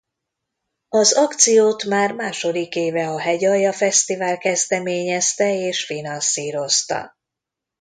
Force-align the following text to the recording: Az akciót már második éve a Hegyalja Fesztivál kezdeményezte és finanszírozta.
Az 0.89 1.13
akciót 1.13 1.83
már 1.83 2.11
második 2.13 2.75
éve 2.75 3.09
a 3.09 3.19
Hegyalja 3.19 3.73
Fesztivál 3.73 4.37
kezdeményezte 4.37 5.55
és 5.59 5.85
finanszírozta. 5.85 7.15